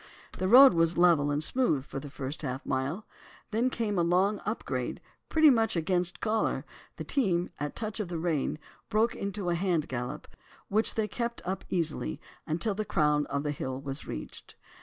[0.39, 3.05] The road was level, and smooth for the first half mile,
[3.51, 7.99] then came a long up grade pretty much against collar, the team, at a touch
[7.99, 8.57] of the rein,
[8.89, 10.27] broke into a hand gallop,
[10.69, 14.55] which they kept up easily until the crown of the hill was reached.